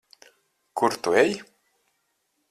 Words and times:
Kur 0.81 0.97
tu 1.03 1.13
ej? 1.23 1.31